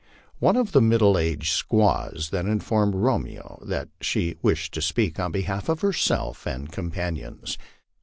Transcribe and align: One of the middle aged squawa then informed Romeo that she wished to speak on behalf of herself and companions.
One 0.39 0.55
of 0.55 0.71
the 0.71 0.81
middle 0.81 1.15
aged 1.15 1.51
squawa 1.53 2.27
then 2.31 2.47
informed 2.47 2.95
Romeo 2.95 3.61
that 3.63 3.89
she 4.01 4.35
wished 4.41 4.73
to 4.73 4.81
speak 4.81 5.19
on 5.19 5.31
behalf 5.31 5.69
of 5.69 5.81
herself 5.81 6.47
and 6.47 6.71
companions. 6.71 7.55